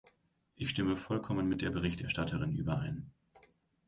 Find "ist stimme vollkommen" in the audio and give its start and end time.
0.55-1.47